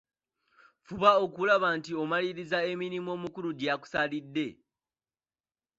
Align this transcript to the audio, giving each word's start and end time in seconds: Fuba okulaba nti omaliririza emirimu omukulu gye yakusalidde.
Fuba 0.85 1.09
okulaba 1.25 1.67
nti 1.77 1.91
omaliririza 2.01 2.57
emirimu 2.71 3.09
omukulu 3.15 3.49
gye 3.57 3.69
yakusalidde. 3.71 4.47